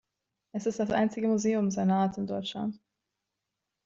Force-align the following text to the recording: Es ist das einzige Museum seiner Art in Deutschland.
Es 0.51 0.65
ist 0.65 0.79
das 0.79 0.89
einzige 0.89 1.27
Museum 1.27 1.69
seiner 1.69 1.97
Art 1.99 2.17
in 2.17 2.25
Deutschland. 2.25 2.79